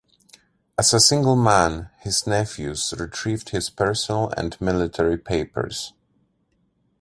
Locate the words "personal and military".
3.69-5.15